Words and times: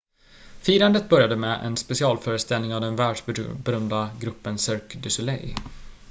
firandet 0.61 1.09
började 1.09 1.35
med 1.35 1.65
en 1.65 1.77
specialföreställning 1.77 2.73
av 2.75 2.81
den 2.81 2.95
världsberömda 2.95 4.09
gruppen 4.19 4.57
cirque 4.57 4.99
du 4.99 5.09
soleil 5.09 5.55